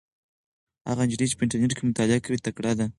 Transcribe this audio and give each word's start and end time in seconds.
هغه 0.89 1.01
نجلۍ 1.07 1.25
چې 1.29 1.35
په 1.37 1.43
انټرنيټ 1.45 1.71
کې 1.77 1.83
مطالعه 1.89 2.19
کوي 2.25 2.39
تکړه 2.45 2.71
ده. 2.79 2.85